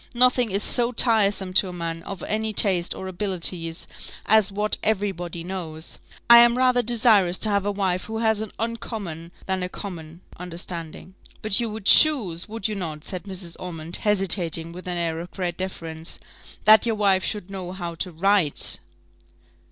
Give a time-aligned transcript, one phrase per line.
[0.15, 3.85] Nothing is so tiresome to a man of any taste or abilities
[4.25, 5.99] as what every body knows.
[6.27, 10.21] I am rather desirous to have a wife who has an uncommon than a common
[10.37, 13.55] understanding." "But you would choose, would not you," said Mrs.
[13.59, 16.17] Ormond, hesitating with an air of great deference,
[16.65, 18.79] "that your wife should know how to write?"